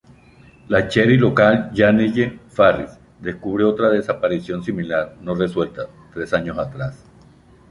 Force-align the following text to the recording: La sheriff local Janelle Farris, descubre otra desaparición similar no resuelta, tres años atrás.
La 0.75 0.79
sheriff 0.93 1.21
local 1.23 1.57
Janelle 1.75 2.39
Farris, 2.49 2.97
descubre 3.19 3.63
otra 3.65 3.89
desaparición 3.91 4.63
similar 4.63 5.15
no 5.21 5.35
resuelta, 5.35 5.85
tres 6.11 6.33
años 6.33 6.57
atrás. 6.57 7.05